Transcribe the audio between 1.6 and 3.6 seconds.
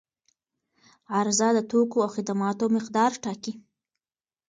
توکو او خدماتو مقدار ټاکي.